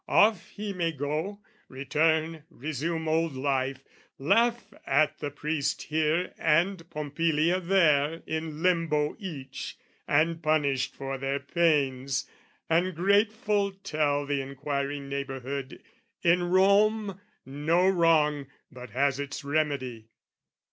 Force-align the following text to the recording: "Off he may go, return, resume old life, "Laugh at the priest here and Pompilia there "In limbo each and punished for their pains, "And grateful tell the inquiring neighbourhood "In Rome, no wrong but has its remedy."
"Off 0.07 0.49
he 0.49 0.73
may 0.73 0.91
go, 0.91 1.39
return, 1.69 2.41
resume 2.49 3.07
old 3.07 3.35
life, 3.35 3.83
"Laugh 4.17 4.73
at 4.87 5.19
the 5.19 5.29
priest 5.29 5.83
here 5.83 6.33
and 6.39 6.89
Pompilia 6.89 7.59
there 7.59 8.23
"In 8.25 8.63
limbo 8.63 9.15
each 9.19 9.77
and 10.07 10.41
punished 10.41 10.95
for 10.95 11.19
their 11.19 11.39
pains, 11.39 12.27
"And 12.67 12.95
grateful 12.95 13.71
tell 13.73 14.25
the 14.25 14.41
inquiring 14.41 15.07
neighbourhood 15.07 15.83
"In 16.23 16.45
Rome, 16.45 17.21
no 17.45 17.87
wrong 17.87 18.47
but 18.71 18.89
has 18.89 19.19
its 19.19 19.43
remedy." 19.43 20.07